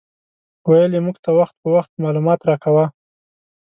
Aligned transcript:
ویل 0.69 0.91
یې 0.95 1.01
موږ 1.05 1.17
ته 1.23 1.29
وخت 1.39 1.55
په 1.61 1.67
وخت 1.75 1.91
معلومات 2.03 2.39
راکاوه. 2.49 2.85